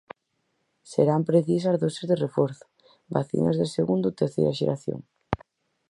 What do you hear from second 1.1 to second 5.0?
precisas doses de reforzo, vacinas de segunda ou terceira xeración?